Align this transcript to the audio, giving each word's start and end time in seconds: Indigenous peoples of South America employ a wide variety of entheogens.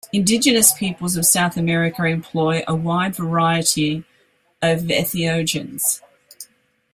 Indigenous 0.11 0.73
peoples 0.73 1.15
of 1.15 1.27
South 1.27 1.57
America 1.57 2.05
employ 2.05 2.63
a 2.67 2.73
wide 2.73 3.15
variety 3.17 4.03
of 4.59 4.79
entheogens. 4.85 6.01